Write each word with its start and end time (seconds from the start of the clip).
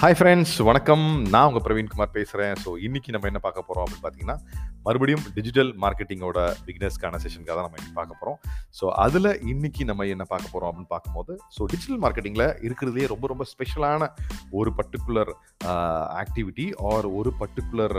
Hi 0.00 0.16
friends 0.18 0.62
வணக்கம். 0.62 1.28
நான் 1.28 1.52
உங்கள் 1.52 1.62
பிரவீன்குமார் 1.62 2.12
பேசுகிறேன் 2.12 2.54
ஸோ 2.64 2.76
இன்னைக்கு 2.78 3.10
நம்ம 3.10 3.26
என்ன 3.26 3.38
பார்க்க 3.38 3.62
போகிறோம் 3.62 3.86
அப்படின்னு 3.86 4.04
பார்த்தீங்கன்னா 4.04 4.36
மறுபடியும் 4.88 5.24
டிஜிட்டல் 5.34 5.70
மார்க்கெட்டிங்கோட 5.80 6.38
பிக்னஸ்க்கான 6.66 7.18
செஷனுக்காக 7.22 7.56
தான் 7.56 7.66
நம்ம 7.66 7.78
இன்னைக்கு 7.78 7.98
பார்க்க 7.98 8.20
போகிறோம் 8.20 8.38
ஸோ 8.80 8.86
அதில் 8.96 9.30
இன்னைக்கு 9.48 9.84
நம்ம 9.84 10.06
என்ன 10.06 10.24
பார்க்க 10.24 10.52
போகிறோம் 10.52 10.70
அப்படின்னு 10.70 10.92
பார்க்கும்போது 10.92 11.32
ஸோ 11.56 11.62
டிஜிட்டல் 11.66 12.00
மார்க்கெட்டிங்கில் 12.00 12.46
இருக்கிறதுலே 12.66 13.06
ரொம்ப 13.06 13.26
ரொம்ப 13.26 13.44
ஸ்பெஷலான 13.52 14.08
ஒரு 14.52 14.72
பர்டிகுலர் 14.78 15.32
ஆக்டிவிட்டி 16.22 16.66
ஆர் 16.88 17.06
ஒரு 17.14 17.32
பர்டிகுலர் 17.40 17.96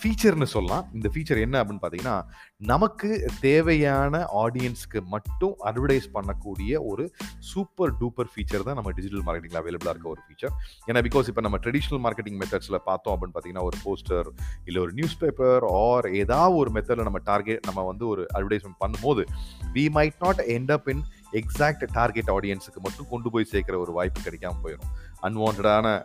ஃபீச்சர்னு 0.00 0.46
சொல்லலாம். 0.46 0.84
இந்த 0.94 1.08
ஃபீச்சர் 1.08 1.40
என்ன 1.40 1.56
அப்படின்னு 1.60 1.82
பார்த்தீங்கன்னா 1.82 2.16
நமக்கு 2.64 3.08
தேவையான 3.40 4.12
ஆடியன்ஸ்க்கு 4.42 5.00
மட்டும் 5.06 5.54
அட்வர்டைஸ் 5.64 6.08
பண்ணக்கூடிய 6.14 6.82
ஒரு 6.86 7.04
சூப்பர் 7.44 7.94
டூப்பர் 8.00 8.30
ஃபீச்சர் 8.34 8.62
தான் 8.62 8.74
நம்ம 8.74 8.92
டிஜிட்டல் 8.92 9.24
மார்க்கெட்டிங்கில் 9.26 9.62
அவைலபிளாக 9.62 9.94
இருக்க 9.94 10.08
ஒரு 10.08 10.22
ஃபீச்சர் 10.26 10.54
ஏன்னா 10.88 11.02
பிகாஸ் 11.02 11.28
இப்போ 11.28 11.40
நம்ம 11.40 11.58
ட்ரெடிஷ்னல் 11.62 12.02
மார்க்கெட்டிங் 12.04 12.38
மெத்தட்ஸில் 12.42 12.80
பார்த்தோம் 12.84 13.14
அப்படின்னு 13.14 13.34
பார்த்தீங்கன்னா 13.34 13.66
ஒரு 13.66 13.78
போஸ்டர் 13.84 14.30
இல்லை 14.64 14.80
ஒரு 14.82 14.92
நியூஸ் 14.92 15.18
பேப்பர் 15.18 15.64
ஆர் 15.80 15.92
ஏதாவது 16.02 16.56
ஒரு 16.56 16.70
மெத்தடில் 16.70 17.02
நம்ம 17.02 17.18
டார்கெட் 17.24 17.66
நம்ம 17.66 17.82
வந்து 17.82 18.08
ஒரு 18.08 18.26
அட்வர்டைஸ்மெண்ட் 18.34 18.80
பண்ணும்போது 18.80 19.24
we 19.72 19.88
might 19.90 20.14
not 20.20 20.38
end 20.38 20.70
up 20.70 20.88
in 20.88 21.04
exact 21.32 21.84
target 21.92 22.30
ஆடியன்ஸுக்கு 22.30 22.80
மட்டும் 22.80 23.08
கொண்டு 23.08 23.30
போய் 23.30 23.46
சேர்க்குற 23.52 23.78
ஒரு 23.78 23.92
வாய்ப்பு 23.92 24.20
கிடைக்காம 24.20 24.54
போயிடும் 24.62 24.90
அன்வான்டான 25.22 26.02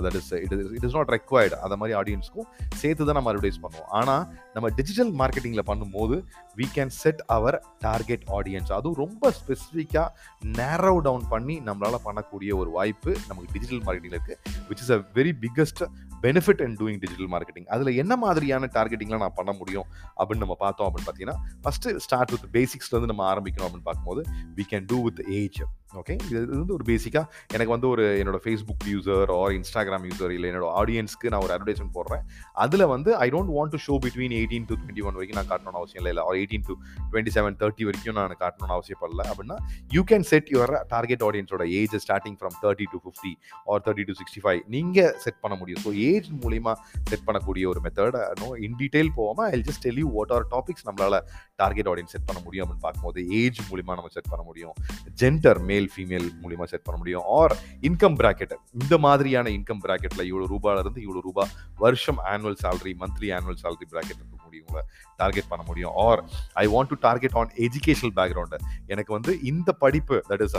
that 0.00 0.14
is 0.14 0.32
it 0.32 0.52
is 0.52 0.72
it 0.72 0.84
is 0.84 0.94
not 0.94 1.08
required 1.08 1.54
அந்த 1.54 1.76
மாதிரி 1.76 1.98
ஆடியன்ஸ்க்கும் 1.98 2.46
சேர்த்து 2.74 3.04
தான் 3.04 3.14
நம்ம 3.14 3.32
அட்வர்டைஸ் 3.32 3.60
பண்ணுவோம். 3.62 3.88
ஆனால் 3.88 4.24
நம்ம 4.54 4.68
டிஜிட்டல் 4.68 5.12
மார்க்கெட்டிங்கில் 5.12 5.66
பண்ணும்போது 5.66 6.24
we 6.56 6.68
can 6.74 6.88
set 6.88 7.22
our 7.26 7.62
target 7.78 8.24
audience 8.28 8.72
அதுவும் 8.72 8.94
ரொம்ப 8.94 9.32
ஸ்பெசிஃபிக்காக 9.40 10.08
நேரோ 10.56 11.00
டவுன் 11.00 11.28
பண்ணி 11.28 11.60
நம்மளால் 11.60 12.04
பண்ணக்கூடிய 12.04 12.54
ஒரு 12.54 12.70
வாய்ப்பு 12.70 13.16
நமக்கு 13.28 13.52
டிஜிட்டல் 13.52 13.82
மார்க்கெட்டிங்கில் 13.86 14.20
இருக்குது 14.20 14.36
which 14.68 14.80
is 14.80 14.90
a 14.90 14.96
very 15.14 15.32
biggest 15.40 15.84
benefit 16.22 16.60
in 16.60 16.76
doing 16.80 17.00
digital 17.00 17.30
marketing 17.30 17.66
அதில் 17.66 17.90
என்ன 17.96 18.16
மாதிரியான 18.16 18.68
டார்கெட்டிங்லாம் 18.74 19.18
நான் 19.18 19.36
பண்ண 19.36 19.52
முடியும் 19.52 19.86
அப்படின்னு 20.16 20.44
நம்ம 20.44 20.56
பார்த்தோம் 20.58 20.88
அப்படின்னு 20.88 21.08
பார்த்தீங்கன்னா 21.08 21.38
ஃபஸ்ட்டு 21.62 21.96
ஸ்டார்ட் 21.96 22.30
வித் 22.30 22.46
பேசிக்ஸ்லேருந்து 22.52 23.10
நம்ம 23.12 23.26
ஆரம்பிக்கணும் 23.34 23.68
அப்படின்னு 23.68 23.84
பார்க்கும்போது 23.84 24.22
we 24.56 24.66
can 24.70 24.86
do 24.86 25.00
with 25.04 25.22
age 25.32 25.60
okay 26.00 26.14
இது 26.30 26.40
இது 26.46 26.58
வந்து 26.60 26.74
ஒரு 26.76 26.84
பேசிக்காக 26.88 27.26
எனக்கு 27.56 27.72
வந்து 27.74 27.88
ஒரு 27.88 28.04
என்னோட 28.20 28.38
Facebook 28.44 28.84
user 28.92 29.30
or 29.36 29.52
Instagram 29.58 30.04
user 30.08 30.32
இல்லை 30.34 30.48
என்னோட 30.50 30.66
ஆடியன்ஸ்க்கு 30.80 31.30
நான் 31.32 31.42
ஒரு 31.46 31.52
அட்வர்டைஸ்மெண்ட் 31.54 31.94
போடுறேன். 31.98 32.22
அதில் 32.64 32.84
வந்து 32.92 33.10
I 33.24 33.28
don't 33.34 33.52
want 33.56 33.72
to 33.74 33.80
show 33.86 33.94
between 34.04 34.34
eighteen 34.38 34.66
to 34.70 34.74
twenty 34.80 35.04
one 35.08 35.16
வரைக்கும் 35.18 35.38
நான் 35.40 35.50
காட்டணும்னு 35.52 35.80
அவசியம் 35.80 36.00
இல்லை. 36.02 36.12
இல்லை 36.14 36.24
or 36.28 36.38
eighteen 36.40 36.66
to 36.68 36.74
twenty 37.12 37.32
seven 37.36 37.56
thirty 37.62 37.86
வரைக்கும் 37.88 38.18
நான் 38.20 38.36
காட்டணும்னு 38.42 38.76
அவசியப்படல 38.78 39.24
அப்படின்னா 39.30 39.56
you 39.96 40.02
can 40.10 40.26
set 40.32 40.50
your 40.54 40.74
target 40.94 41.24
ஆடியன்ஸோட 41.28 41.66
age 41.80 41.96
starting 42.06 42.36
from 42.42 42.58
thirty 42.64 42.88
to 42.92 43.00
fifty 43.06 43.32
or 43.72 43.82
thirty 43.88 44.06
to 44.10 44.16
sixty 44.20 44.42
five 44.46 44.60
நீங்கள் 44.76 45.10
செட் 45.24 45.40
பண்ண 45.46 45.56
முடியும். 45.62 45.82
ஸோ 45.86 45.92
ஏஜ் 46.10 46.28
மூலிமா 46.44 46.74
செட் 47.12 47.26
பண்ணக்கூடிய 47.30 47.66
ஒரு 47.72 47.82
மெத்தட் 47.86 48.20
நோ 48.42 48.50
இன் 48.68 48.78
டீட்டெயில் 48.82 49.12
போகாமல் 49.20 49.48
I 49.54 49.62
just 49.70 49.84
tell 49.86 50.02
you 50.04 50.10
what 50.18 50.34
are 50.38 50.46
topics 50.54 50.86
நம்மளால் 50.90 51.18
target 51.64 51.90
audience 51.94 52.14
set 52.16 52.28
பண்ண 52.30 52.42
முடியும் 52.46 52.66
அப்படின்னு 52.66 52.86
பார்க்கும்போது 52.86 53.26
ஏஜ் 53.40 53.60
மூலிமா 53.72 53.98
நம்ம 53.98 54.14
செட் 54.18 54.32
பண்ண 54.34 54.44
முடியும். 54.50 54.76
ஜென்டர் 55.22 55.60
மே 55.68 55.76
மேல் 55.78 55.90
ஃபீமேல் 55.94 56.28
மூலிமா 56.44 56.64
செட் 56.74 56.86
பண்ண 56.86 56.98
முடியும். 57.00 57.26
ஆர் 57.40 57.56
இன்கம் 57.88 58.18
பிராக்கெட் 58.22 58.56
இந்த 58.82 58.94
மாதிரியான 59.06 59.50
இன்கம் 59.58 59.84
பிராக்கெட்டில் 59.86 60.28
இவ்வளோ 60.32 60.46
ரூபாயிலிருந்து 60.54 61.00
இவ்வளோ 61.06 61.22
ரூபாய் 61.28 61.52
வருஷம் 61.84 62.20
annual 62.32 62.60
salary 62.64 62.94
monthly 63.02 63.30
annual 63.38 63.62
salary 63.62 63.88
bracket 63.92 64.22
இருக்கக்கூடியவங்கள 64.48 64.82
target 65.20 65.50
பண்ண 65.52 65.62
முடியும். 65.68 65.94
Or 66.06 66.20
I 66.62 66.64
want 66.74 66.90
to 66.92 66.98
target 67.06 67.36
on 67.40 67.50
educational 67.66 68.14
background 68.18 68.58
எனக்கு 68.94 69.12
வந்து 69.16 69.34
இந்த 69.50 69.72
படிப்பு 69.84 70.16
that 70.30 70.44
is 70.46 70.56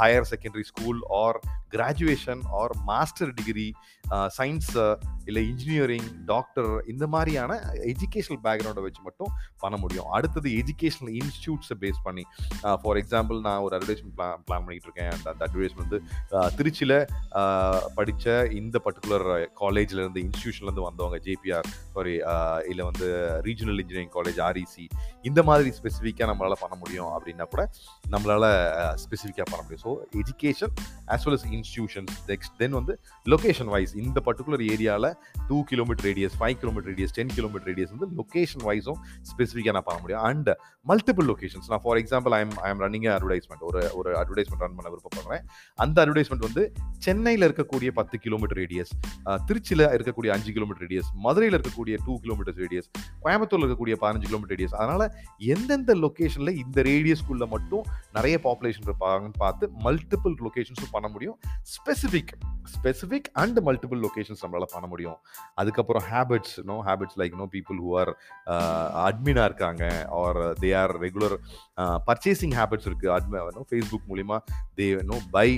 higher 0.00 0.28
secondary 0.32 0.66
school 0.72 1.00
or 1.22 1.38
graduation 1.74 2.42
or 2.60 2.72
master 2.90 3.32
degree 3.38 3.68
science 4.38 4.70
இல்லை 5.28 5.42
இன்ஜினியரிங் 5.50 6.08
டாக்டர் 6.30 6.70
இந்த 6.92 7.04
மாதிரியான 7.14 7.58
எஜுகேஷனல் 7.92 8.40
பேக்ரவுண்டை 8.46 8.82
வச்சு 8.86 9.02
மட்டும் 9.08 9.30
பண்ண 9.62 9.76
முடியும். 9.82 10.08
அடுத்தது 10.16 10.48
எஜுகேஷனல் 10.60 11.12
இன்ஸ்டியூட்ஸை 11.20 11.76
பேஸ் 11.82 12.00
பண்ணி 12.06 12.24
uh, 12.64 12.76
ஃபார் 12.82 12.98
எக்ஸாம்பிள் 13.02 13.38
நான் 13.46 13.62
ஒரு 13.66 13.74
அட்வர்டைஸ்மெண்ட் 13.76 14.16
பிளான் 14.18 14.42
பிளான் 14.46 14.64
பண்ணிட்டு 14.64 14.88
இருக்கேன் 14.88 15.12
அந்த 15.16 15.26
அந்த 15.32 15.42
அட்வர்டைஸ்மெண்ட் 15.46 15.84
வந்து 15.84 16.00
uh, 16.36 16.48
திருச்சியில் 16.58 16.96
uh, 17.40 17.78
படித்த 17.98 18.36
இந்த 18.60 18.76
பர்டிகுலர் 18.86 19.26
காலேஜ்லேருந்து 19.62 20.22
இன்ஸ்டியூஷன்லேருந்து 20.26 20.86
வந்தவங்க 20.88 21.18
ஜேபிஆர் 21.26 21.70
சாரி 21.94 22.14
இல்லை 22.70 22.84
வந்து 22.84 23.08
ரீஜனல் 23.48 23.80
இன்ஜினியரிங் 23.82 24.12
காலேஜ் 24.16 24.38
ஆர்இசி 24.48 24.84
இந்த 25.30 25.40
மாதிரி 25.48 25.70
ஸ்பெசிஃபிக்காக 25.78 26.28
நம்மளால் 26.30 26.60
பண்ண 26.62 26.74
முடியும் 26.82 27.10
அப்படின்னா 27.16 27.46
கூட 27.54 27.62
நம்மளால் 28.14 28.48
ஸ்பெசிஃபிக்காக 29.04 29.46
பண்ண 29.52 29.62
முடியும். 29.64 29.82
So 29.86 29.92
education 30.22 30.74
as 31.14 31.24
well 31.26 31.38
as 31.38 31.46
institutions 31.58 32.14
next 32.32 32.56
then 32.62 32.76
வந்து 32.78 32.96
லொக்கேஷன் 33.34 33.70
வைஸ் 33.74 33.94
இந்த 34.04 34.18
பர்டிகுலர் 34.28 34.64
ஏரியாவில் 34.74 35.10
two 35.50 35.58
kilometre 35.72 36.06
radius 36.10 36.36
five 36.40 36.56
kilometre 36.64 36.90
radius 36.92 37.14
ten 37.18 37.32
kilometre 37.38 37.68
radius 37.70 37.92
வந்து 37.96 38.08
லொக்கேஷன் 38.20 38.64
வைஸும் 38.70 39.00
ஸ்பெசிஃபிக்காக 39.32 39.74
நான் 39.78 39.88
பண்ண 39.88 40.00
முடியும். 40.04 40.24
அண்ட் 40.30 40.50
மல்டிபிள் 40.90 41.28
லொக்கேஷன்ஸ் 41.32 41.68
நான் 41.72 41.84
for 41.86 41.98
example 42.02 42.34
I'm 42.40 42.54
I 42.66 42.70
am 42.74 42.82
running 42.84 43.06
advertisement 43.16 43.64
ஒரு 43.70 43.80
ஒரு 44.00 44.10
அட்வர்டைஸ்மெண்ட் 44.22 44.62
ரன் 44.66 44.76
பண்ண 44.78 44.88
விருப்பப்படுறேன். 44.94 45.42
அந்த 45.84 45.96
அட்வர்டைஸ்மெண்ட் 46.04 46.44
வந்து 46.48 46.62
சென்னையில் 47.06 47.46
இருக்கக்கூடிய 47.48 47.90
பத்து 47.98 48.16
கிலோமீட்டர் 48.24 48.58
ரேடியஸ் 48.62 48.92
திருச்சியில் 49.48 49.84
இருக்கக்கூடிய 49.96 50.30
அஞ்சு 50.36 50.50
கிலோமீட்டர் 50.56 50.84
ரேடியஸ் 50.86 51.08
மதுரையில் 51.26 51.56
இருக்கக்கூடிய 51.58 51.96
டூ 52.06 52.14
கிலோமீட்டர் 52.24 52.56
ரேடியஸ் 52.62 52.88
கோயம்புத்தூர்ல 53.24 53.64
இருக்கக்கூடிய 53.64 53.96
பதினஞ்சு 54.02 54.28
கிலோமீட்டர் 54.30 54.54
ரேடியஸ் 54.56 54.76
அதனால 54.80 55.02
எந்தெந்த 55.54 55.94
லொக்கேஷனில் 56.04 56.58
இந்த 56.62 56.82
ரேடியஸ்குள்ள 56.90 57.46
மட்டும் 57.54 57.84
நிறைய 58.16 58.36
பாப்புலேஷன் 58.46 58.86
இருப்பாங்கன்னு 58.88 59.40
பார்த்து 59.44 59.70
மல்டிபிள் 59.86 60.36
லொக்கேஷன்ஸும் 60.46 60.94
பண்ண 60.96 61.08
முடியும். 61.08 61.36
Specific 61.74 62.32
specific 62.74 63.28
and 63.42 63.58
multiple 63.68 64.00
locations 64.06 64.42
நம்மளால 64.44 64.66
பண்ண 64.74 64.86
முடியும். 64.86 65.18
அதுக்கப்புறம் 65.60 66.04
habits 66.12 66.56
know 66.70 66.76
habits 66.88 67.18
like 67.20 67.34
know 67.40 67.46
people 67.56 67.78
who 67.84 67.90
are 68.00 68.12
அட்மினா 69.08 69.44
இருக்காங்க 69.50 69.84
or 70.20 70.40
they 70.62 70.70
are 70.82 70.94
regular 71.06 71.36
purchasing 72.08 72.54
habits 72.58 72.88
இருக்குது 72.90 73.12
அட்மினோ 73.16 73.62
ஃபேஸ்புக் 73.70 74.06
மூலிமா 74.12 74.38
they 74.78 74.86
know 75.12 75.18
buy 75.36 75.48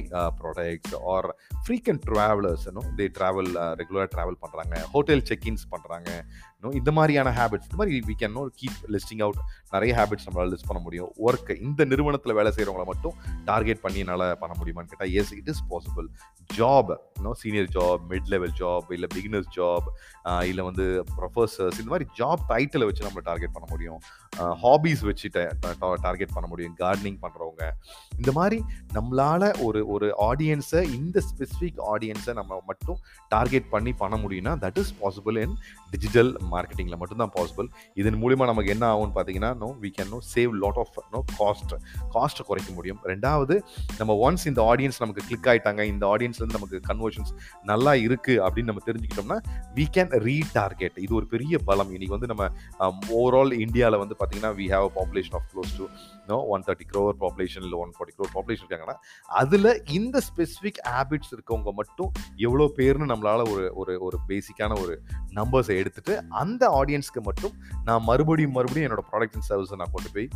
products 0.40 0.96
or 1.14 1.28
frequent 1.66 2.04
travellers 2.10 2.66
know 2.78 2.84
they 3.00 3.06
travel 3.18 3.50
ரெகுலராக 3.80 4.08
ட்ராவல் 4.14 4.38
பண்ணுறாங்க 4.44 4.74
ஹோட்டல் 4.94 5.24
செக்இன்ஸ் 5.30 5.66
பண்ணுறாங்க 5.72 6.10
நோ 6.62 6.70
இந்த 6.80 6.90
மாதிரியான 6.96 7.30
ஹேபிட்ஸ் 7.38 7.68
இந்த 7.68 7.78
மாதிரி 7.80 8.00
we 8.08 8.14
can 8.20 8.34
know 8.38 8.42
keep 8.60 8.80
listing 8.94 9.22
out 9.26 9.40
நிறைய 9.74 9.92
ஹேபிட்ஸ் 9.98 10.26
நம்மளால் 10.26 10.52
லிஸ்ட் 10.54 10.68
பண்ண 10.70 10.80
முடியும். 10.86 11.10
ஒர்க் 11.26 11.50
இந்த 11.66 11.84
நிறுவனத்தில் 11.92 12.36
வேலை 12.38 12.50
செய்கிறவங்கள 12.56 12.84
மட்டும் 12.90 13.14
டார்கெட் 13.50 13.82
பண்ணி 13.84 14.02
என்னால் 14.04 14.26
பண்ண 14.42 14.54
முடியுமான்னு 14.60 14.90
கேட்டால் 14.92 15.12
yes 15.20 15.32
it 15.38 15.50
is 15.52 15.62
possible 15.72 16.08
job 16.50 16.90
know 17.26 17.32
senior 17.42 17.68
job 17.76 18.02
mid 18.12 18.28
level 18.34 18.54
job 18.60 18.92
இல்லை 18.96 19.08
பிகினர்ஸ் 19.16 19.50
ஜாப் 19.58 19.88
இல்லை 20.50 20.64
வந்து 20.68 20.86
ப்ரொஃபஸர்ஸ் 21.18 21.78
இந்த 21.82 21.90
மாதிரி 21.94 22.08
ஜாப் 22.20 22.44
டைட்டிலை 22.52 22.86
வச்சு 22.90 23.06
நம்ம 23.08 23.22
டார்கெட் 23.30 23.54
பண்ண 23.56 23.68
முடியும். 23.72 24.00
ஹாபீஸ் 24.64 25.02
வச்சு 25.08 25.28
டார்கெட் 26.06 26.34
பண்ண 26.36 26.46
முடியும். 26.52 26.76
கார்டனிங் 26.82 27.18
பண்ணுறவங்க 27.24 27.64
இந்த 28.20 28.30
மாதிரி 28.38 28.58
நம்மளால் 28.96 29.48
ஒரு 29.66 29.80
ஒரு 29.94 30.08
ஆடியன்ஸை 30.28 30.82
இந்த 30.98 31.18
ஸ்பெசிஃபிக் 31.30 31.80
ஆடியன்ஸை 31.92 32.32
நம்ம 32.40 32.60
மட்டும் 32.70 32.98
டார்கெட் 33.34 33.68
பண்ணி 33.74 33.92
பண்ண 34.02 34.16
முடியும்னா 34.24 34.54
that 34.64 34.80
is 34.82 34.92
possible 35.02 35.38
in 35.44 35.54
digital 35.94 36.32
மார்க்கெட்டிங்கில் 36.54 37.00
மட்டும்தான் 37.02 37.32
பாசிபிள் 37.36 37.68
இதன் 38.00 38.18
மூலிமா 38.22 38.46
நமக்கு 38.50 38.72
என்ன 38.74 38.84
ஆகும்னு 38.92 39.14
பார்த்தீங்கன்னா 39.18 39.52
know 39.62 39.70
we 39.84 39.90
can 39.96 40.10
know 40.14 40.20
save 40.34 40.52
lot 40.64 40.80
of 40.82 40.96
know 41.14 41.20
cost 41.40 41.74
காஸ்ட்டை 42.14 42.46
குறைக்க 42.50 42.70
முடியும். 42.78 43.00
ரெண்டாவது 43.12 43.54
நம்ம 44.00 44.16
ஒன்ஸ் 44.26 44.46
இந்த 44.50 44.60
ஆடியன்ஸ் 44.72 45.00
நமக்கு 45.04 45.24
கிளிக் 45.28 45.48
ஆகிட்டாங்க 45.52 45.82
இந்த 45.92 46.04
ஆடியன்ஸ்லேருந்து 46.12 46.58
நமக்கு 46.58 46.80
கன்வர்ஷன்ஸ் 46.90 47.32
நல்லா 47.72 47.94
இருக்குது 48.06 48.40
அப்படின்னு 48.46 48.70
நம்ம 48.72 48.84
தெரிஞ்சுக்கிட்டோம்னா 48.88 49.38
வி 49.78 49.86
கேன் 49.96 50.12
ரீடார்கெட் 50.28 50.98
இது 51.04 51.12
ஒரு 51.20 51.28
பெரிய 51.34 51.58
பலம். 51.68 51.92
இன்னைக்கு 51.96 52.16
வந்து 52.16 52.30
நம்ம 52.32 52.44
um, 52.84 52.96
ஓவரால் 53.18 53.52
இந்தியாவில் 53.64 54.00
வந்து 54.02 54.16
பார்த்தீங்கன்னா 54.18 54.52
we 54.60 54.66
have 54.74 54.88
population 54.98 55.36
of 55.38 55.46
close 55.52 55.72
to 55.78 55.86
one 56.36 56.62
thirty 56.62 56.86
crore 56.92 57.16
population 57.20 57.62
இல்லை 57.62 57.78
ஒன் 57.78 57.92
ஃபார்ட்டி 57.96 58.14
க்ரோர் 58.16 58.32
பாப்புலேஷன் 58.34 58.70
இருக்காங்கன்னா 58.70 58.96
அதில் 59.26 59.82
இந்த 59.90 60.20
ஸ்பெசிஃபிக் 60.20 60.80
ஹேபிட்ஸ் 60.88 61.32
இருக்கவங்க 61.34 61.72
மட்டும் 61.72 62.12
எவ்வளோ 62.36 62.70
பேர்னு 62.76 63.10
நம்மளால் 63.12 63.50
ஒரு 63.50 63.74
ஒரு 63.74 64.00
ஒரு 64.00 64.18
பேசிக்கான 64.28 64.80
ஒரு 64.80 65.02
நம்பர்ஸை 65.34 65.76
எடுத்துட்டு 65.76 66.22
அந்த 66.28 66.68
ஆடியன்ஸ்க்கு 66.68 67.20
மட்டும் 67.22 67.54
நான் 67.84 68.02
மறுபடியும் 68.04 68.52
மறுபடியும் 68.52 68.90
என்னோட 68.90 69.04
ப்ராடக்ட் 69.12 69.34
அண்ட் 69.34 69.48
சர்வீஸை 69.50 69.76
நான் 69.76 69.90
கொண்டு 69.90 70.10
போய் 70.14 70.28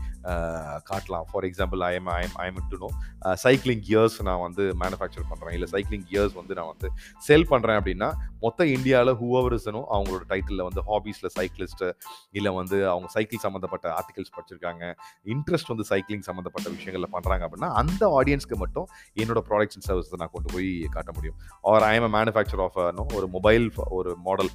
காட்டலாம். 0.90 1.26
For 1.32 1.44
example 1.44 1.80
I 1.80 1.94
am 1.94 2.06
I 2.06 2.28
I 2.34 2.46
am 2.46 2.68
to 2.68 2.76
know 2.76 2.90
cycling 3.34 3.82
gears 3.88 4.22
நான் 4.22 4.40
வந்து 4.40 4.74
மேனுஃபேக்சர் 4.84 5.26
பண்ணுறேன் 5.30 5.52
இல்லை 5.52 5.68
சைக்கிளிங் 5.72 6.06
கியர்ஸ் 6.10 6.32
வந்து 6.32 6.54
நான் 6.54 6.66
வந்து 6.66 6.88
செல் 7.18 7.48
பண்ணுறேன் 7.50 7.78
அப்படின்னா 7.80 8.12
மொத்த 8.40 8.66
இந்தியாவில் 8.66 9.14
ஹூவர்ஸனும் 9.14 9.86
அவங்களோட 9.94 10.22
டைட்டிலில் 10.28 10.62
வந்து 10.62 10.82
ஹாபீஸில் 10.82 11.30
சைக்கிளிஸ்ட்டு 11.38 11.92
இல்லை 12.32 12.52
வந்து 12.52 12.88
அவங்க 12.88 13.08
சைக்கிள் 13.08 13.38
சம்மந்தப்பட்ட 13.38 13.98
ஆர்டிகல்ஸ் 13.98 14.34
படிச்சிருக்காங்க. 14.36 14.94
இன்ட்ரெஸ்ட் 15.24 15.68
வந்து 15.68 15.85
சைக்கிளிங் 15.90 16.24
சம்மந்தப்பட்ட 16.28 16.66
விஷயங்களில் 16.76 17.12
பண்ணுறாங்க 17.14 17.42
அப்படின்னா 17.48 17.70
அந்த 17.82 18.02
ஆடியன்ஸ்க்கு 18.18 18.58
மட்டும் 18.64 18.86
என்னோட 19.22 19.42
ப்ராடக்ட்ஸ் 19.48 19.78
அண்ட் 19.78 19.88
சர்வீசஸ் 19.88 20.20
நான் 20.22 20.32
கொண்டு 20.36 20.48
போய் 20.54 20.70
காட்ட 20.96 21.10
முடியும். 21.16 21.36
Or 21.72 21.86
I 21.90 21.92
am 21.98 22.08
manufacture 22.18 22.62
of 22.66 22.78
ஒரு 23.18 23.28
மொபைல் 23.36 23.66
ஒரு 23.98 24.12
model 24.28 24.50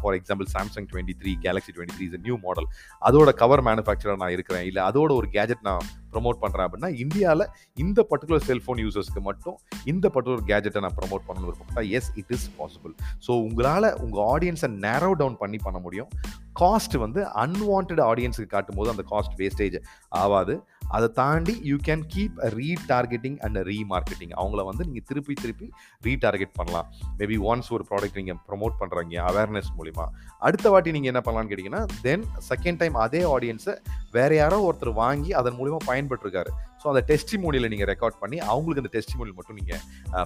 for 0.00 0.16
example 0.20 0.48
Samsung 0.54 0.88
twenty 0.92 1.16
three 1.22 1.34
Galaxy 1.46 1.74
twenty 1.76 1.98
three 1.98 2.22
new 2.28 2.38
model 2.46 2.68
அதோட 3.10 3.32
கவர் 3.42 3.64
மேனுஃபேக்சராக 3.70 4.20
நான் 4.24 4.34
இருக்கிறேன். 4.36 4.66
இல்லை 4.70 4.82
அதோட 4.90 5.10
ஒரு 5.20 5.28
கேஜெட் 5.36 5.66
நான் 5.70 5.84
ப்ரொமோட் 6.14 6.40
பண்ணுறேன் 6.42 6.66
அப்படின்னா 6.66 6.90
இந்தியாவில் 7.04 7.46
இந்த 7.84 8.00
பர்டிகுலர் 8.10 8.44
செல்ஃபோன் 8.50 8.80
யூசர்ஸ்க்கு 8.84 9.20
மட்டும் 9.28 9.56
இந்த 9.92 10.06
பர்டிகுலர் 10.14 10.44
கேஜெட்டை 10.50 10.82
நான் 10.84 10.96
ப்ரொமோட் 11.00 11.26
பண்ணணும் 11.28 11.48
விருப்பப்பட்டா 11.48 11.84
yes 11.98 12.10
it 12.20 12.32
is 12.36 12.46
possible 12.58 12.94
so 13.26 13.32
உங்களால் 13.46 13.88
உங்கள் 14.04 14.24
ஆடியன்ஸை 14.34 14.70
நேரோ 14.86 15.10
டவுன் 15.22 15.38
பண்ணி 15.42 15.60
பண்ண 15.66 15.78
முடியும். 15.86 16.10
காஸ்ட் 16.60 16.96
வந்து 16.98 17.22
அன்வான்ட் 17.22 17.92
ஆடியன்ஸுக்கு 18.10 18.46
காட்டும் 18.46 18.76
போது 18.76 18.90
அந்த 18.90 19.04
காஸ்ட் 19.10 19.40
வேஸ்டேஜ் 19.40 19.82
ஆகாது 20.08 20.62
அதை 20.88 21.08
தாண்டி 21.08 21.60
you 21.62 21.76
can 21.76 22.02
keep 22.14 22.36
retargeting 22.36 23.38
and 23.38 23.56
remarketing 23.56 24.32
அவங்கள 24.36 24.64
வந்து 24.64 24.84
நீங்கள் 24.84 25.02
திருப்பி 25.06 25.34
திருப்பி 25.34 25.70
ரீடார்கெட் 26.04 26.52
பண்ணலாம். 26.52 26.88
மேபி 27.18 27.36
ஒன்ஸ் 27.40 27.70
ஒரு 27.70 27.84
ப்ராடக்ட் 27.90 28.14
நீங்கள் 28.14 28.36
ப்ரொமோட் 28.48 28.72
பண்ணுறீங்க 28.80 29.16
அவேர்னஸ் 29.30 29.70
மூலிமா 29.78 30.06
அடுத்த 30.38 30.70
வாட்டி 30.70 30.90
நீங்கள் 30.90 31.12
என்ன 31.14 31.30
பண்ணலாம்னு 31.30 31.48
கேட்டிங்கன்னா 31.48 31.88
தென் 32.02 32.24
செகண்ட் 32.48 32.76
டைம் 32.76 32.94
அதே 32.94 33.38
ஆடியன்ஸை 33.38 33.78
வேறு 34.10 34.36
யாரோ 34.36 34.72
ஒருத்தர் 34.72 34.92
வாங்கி 34.92 35.32
அதன் 35.32 35.54
மூலிமா 35.54 35.76
பயன்பட்டுருக்காரு 35.86 36.50
ஸோ 36.84 36.88
அந்த 36.88 37.02
டெஸ்டிமோனியில் 37.08 37.68
நீங்கள் 37.68 37.88
ரெக்கார்ட் 37.92 38.20
பண்ணி 38.20 38.38
அவங்களுக்கு 38.52 38.82
அந்த 38.82 38.92
டெஸ்டிமோனியல் 38.96 39.36
மட்டும் 39.36 39.58
நீங்கள் 39.60 39.82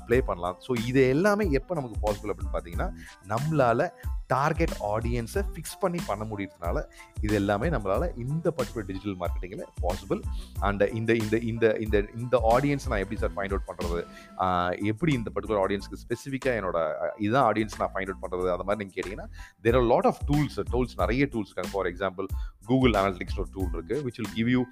ப்ளே 0.06 0.20
பண்ணலாம். 0.20 0.56
ஸோ 0.66 0.72
இது 0.87 1.08
எல்லாமே 1.08 1.44
எப்போ 1.50 1.75
நமக்கு 1.75 1.99
பாசிபிள் 2.06 2.31
அப்படின்னு 2.32 2.55
பார்த்தீங்கன்னா 2.55 2.88
நம்மளால் 3.28 3.84
டார்கெட் 4.26 4.75
ஆடியன்ஸை 4.84 5.43
ஃபிக்ஸ் 5.52 5.78
பண்ணி 5.81 6.00
பண்ண 6.06 6.25
முடியறதுனால 6.25 6.78
இது 7.20 7.34
எல்லாமே 7.34 7.69
நம்மளால் 7.69 8.06
இந்த 8.16 8.50
பர்டிகுலர் 8.50 8.87
டிஜிட்டல் 8.87 9.16
மார்க்கெட்டிங்கில் 9.16 9.62
பாசிபிள் 9.82 10.20
அண்ட் 10.60 10.82
இந்த 10.93 11.12
இந்த 11.14 11.37
இந்த 11.43 11.66
இந்த 11.78 11.99
இந்த 12.16 12.37
ஆடியன்ஸ் 12.55 12.88
நான் 12.88 12.99
எப்படி 12.99 13.19
சார் 13.20 13.34
ஃபைண்ட் 13.37 13.52
அவுட் 13.52 13.69
பண்ணுறது 13.70 14.00
எப்படி 14.88 15.12
இந்த 15.12 15.31
பர்டிகுலர் 15.34 15.62
ஆடியன்ஸ்க்கு 15.64 16.00
ஸ்பெசிஃபிக்காக 16.04 16.61
என்னோட 16.61 16.81
இதுதான் 17.19 17.46
ஆடியன்ஸ் 17.50 17.78
நான் 17.81 17.93
ஃபைண்ட் 17.94 18.11
அவுட் 18.11 18.22
பண்ணுறது 18.25 18.52
அந்த 18.56 18.64
மாதிரி 18.64 18.82
நீங்கள் 18.82 18.99
கேட்டிங்கன்னா 18.99 19.28
there 19.62 19.75
are 19.75 19.88
lot 19.94 20.06
of 20.06 20.20
tools 20.31 20.58
tools 20.75 20.96
நிறைய 20.99 21.28
டூல்ஸ் 21.32 21.50
இருக்காங்க 21.50 21.72
ஃபார் 21.76 21.87
எக்ஸாம்பிள் 21.87 22.28
கூகுள் 22.70 22.94
அனாலிட்டிக்ஸ் 23.00 23.38
ஒரு 23.43 23.50
டூல் 23.56 23.73
இருக்குது 23.76 24.03
விச் 24.06 24.19
வில் 24.20 24.32
கிவ் 24.38 24.50
யூ 24.55 24.62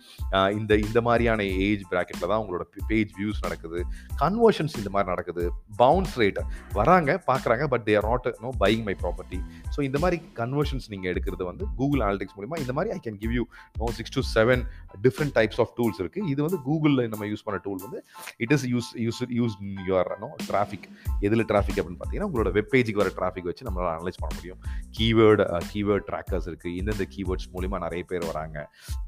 இந்த 0.58 0.72
இந்த 0.87 1.00
மாதிரியான 1.08 1.44
ஏஜ் 1.66 1.82
ப்ராக்கெட்டில் 1.93 2.31
தான் 2.32 2.40
உங்களோட 2.43 2.64
பேஜ் 2.90 3.12
வியூஸ் 3.19 3.43
நடக்குது. 3.46 3.78
கன்வர்ஷன்ஸ் 4.22 4.76
இந்த 4.81 4.90
மாதிரி 4.94 5.08
நடக்குது. 5.12 5.44
பவுன்ஸ் 5.82 6.14
ரேட் 6.20 6.40
வராங்க 6.78 7.10
பார்க்குறாங்க 7.31 7.64
but 7.72 7.84
there 7.88 8.06
not 8.10 8.26
know 8.44 8.50
buying 8.62 8.84
my 8.88 8.94
property 9.02 9.38
so 9.75 9.81
இந்த 9.88 9.98
மாதிரி 10.04 10.19
கன்வர்ஷன்ஸ் 10.40 10.88
நீங்கள் 10.93 11.10
எடுக்கிறது 11.12 11.44
வந்து 11.50 11.64
கூகுள் 11.81 12.02
அனாலிட்டிக்ஸ் 12.04 12.37
மூலிமா 12.38 12.58
இந்த 12.64 12.75
மாதிரி 12.78 12.93
I 12.96 12.98
can 13.06 13.19
give 13.22 13.34
you 13.38 13.44
know 13.82 13.88
six 13.99 14.14
to 14.16 14.22
seven 14.37 14.62
different 15.04 15.34
types 15.38 15.60
of 15.64 15.72
tools 15.78 16.00
இருக்குது 16.02 16.28
இது 16.32 16.40
வந்து 16.46 16.58
கூகுளில் 16.69 17.08
நம்ம 17.12 17.26
யூஸ் 17.32 17.44
பண்ண 17.46 17.60
டூல் 17.66 17.81
வந்து 17.87 18.00
it 18.44 18.52
is 18.56 18.66
use 18.72 18.90
use 19.04 19.20
use 19.38 19.56
your 19.88 20.10
know 20.25 20.31
traffic 20.50 20.87
எதில் 21.26 21.46
டிராஃபிக் 21.52 21.78
அப்படின்னு 21.81 22.00
பார்த்தீங்கன்னா 22.00 22.28
உங்களோட 22.31 22.52
வெப் 22.58 22.70
பேஜுக்கு 22.75 23.02
வர 23.02 23.12
டிராஃபிக் 23.19 23.48
வச்சு 23.50 23.66
நம்மளால் 23.69 23.94
அனலைஸ் 23.96 24.20
பண்ண 24.22 24.32
முடியும். 24.38 24.60
கீவேர்டு 24.98 25.44
கீவேர்ட் 25.72 26.06
ட்ராக்கர்ஸ் 26.10 26.48
இருக்குது 26.50 26.76
இந்தந்த 26.81 27.06
கீவேர்ட்ஸ் 27.14 27.48
மூலிமா 27.54 27.78
நிறைய 27.87 28.04
பேர் 28.12 28.26
வராங்க. 28.31 28.56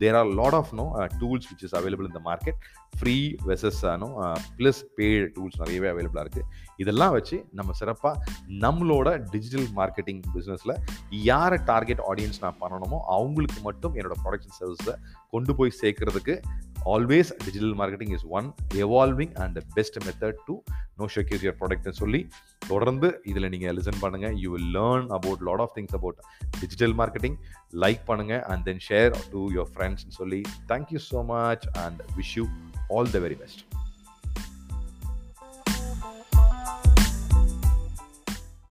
There 0.03 0.19
are 0.21 0.31
lot 0.41 0.59
of 0.61 0.73
no 0.81 0.87
tools 1.21 1.49
which 1.53 1.65
is 1.69 1.77
available 1.81 2.09
இந்த 2.13 2.23
மார்க்கெட் 2.31 2.61
ஃப்ரீ 2.99 3.17
வெசஸ் 3.49 3.83
ஆனும் 3.93 4.15
ப்ளஸ் 4.59 4.81
பேட் 4.99 5.29
டூல்ஸ் 5.37 5.59
நிறையவே 5.63 5.89
அவைலபிளாக 5.93 6.25
இருக்குது 6.27 6.47
இதெல்லாம் 6.77 7.13
வச்சு 7.17 7.37
நம்ம 7.59 7.71
சிறப்பாக 7.81 8.21
நம்மளோட 8.65 9.09
டிஜிட்டல் 9.31 9.69
மார்க்கெட்டிங் 9.79 10.21
பிஸ்னஸில் 10.35 10.75
யாரை 11.29 11.59
டார்கெட் 11.65 12.03
ஆடியன்ஸ் 12.11 12.41
நான் 12.45 12.59
பண்ணணுமோ 12.61 12.99
அவங்களுக்கு 13.17 13.61
மட்டும் 13.69 13.95
என்னோட 13.99 14.17
ப்ராடக்ட் 14.25 14.59
சர்வீஸை 14.61 14.95
கொண்டு 15.31 15.55
போய் 15.55 15.79
சேர்க்கறதுக்கு 15.81 16.35
always 16.85 17.31
digital 17.37 17.75
marketing 17.75 18.13
is 18.17 18.27
one 18.39 18.47
evolving 18.75 19.33
and 19.35 19.59
best 19.75 19.99
method 20.05 20.39
to 20.47 20.55
know 20.97 21.07
showcase 21.07 21.43
your 21.45 21.59
ப்ராடக்ட்னு 21.61 21.93
சொல்லி 21.93 22.21
தொடர்ந்து 22.69 23.09
இதில் 23.25 23.49
நீங்கள் 23.49 23.75
லிசன் 23.77 24.01
பண்ணுங்கள் 24.03 24.37
you 24.37 24.51
will 24.53 24.71
learn 24.79 25.09
about 25.09 25.41
lot 25.41 25.61
of 25.61 25.75
things 25.77 25.95
about 25.95 26.21
digital 26.61 26.95
marketing 26.95 27.37
like 27.73 28.03
பண்ணுங்கள் 28.07 28.43
and 28.43 28.65
then 28.65 28.83
share 28.89 29.11
to 29.31 29.43
your 29.51 29.73
ஃப்ரெண்ட்ஸ்னு 29.75 30.17
சொல்லி. 30.21 30.41
Thank you 30.69 30.99
so 31.11 31.25
much 31.25 31.67
and 31.79 32.01
wish 32.17 32.35
you 32.35 32.47
all 32.89 33.11
the 33.11 33.19
very 33.19 33.39
best 33.43 33.63